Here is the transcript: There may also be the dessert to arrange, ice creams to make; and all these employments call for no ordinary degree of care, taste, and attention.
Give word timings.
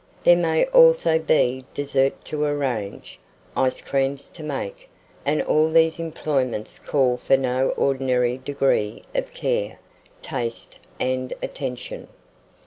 There 0.23 0.35
may 0.35 0.65
also 0.65 1.19
be 1.19 1.59
the 1.59 1.65
dessert 1.75 2.25
to 2.25 2.43
arrange, 2.43 3.19
ice 3.55 3.81
creams 3.81 4.29
to 4.29 4.41
make; 4.41 4.89
and 5.27 5.43
all 5.43 5.69
these 5.69 5.99
employments 5.99 6.79
call 6.79 7.17
for 7.17 7.37
no 7.37 7.69
ordinary 7.77 8.39
degree 8.39 9.03
of 9.13 9.31
care, 9.35 9.77
taste, 10.23 10.79
and 10.99 11.31
attention. 11.43 12.07